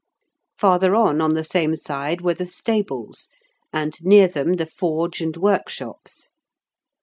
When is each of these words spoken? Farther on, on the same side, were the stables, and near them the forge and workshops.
Farther 0.57 0.95
on, 0.95 1.21
on 1.21 1.35
the 1.35 1.43
same 1.43 1.75
side, 1.75 2.21
were 2.21 2.33
the 2.33 2.47
stables, 2.47 3.29
and 3.71 4.03
near 4.03 4.27
them 4.27 4.53
the 4.53 4.65
forge 4.65 5.21
and 5.21 5.37
workshops. 5.37 6.29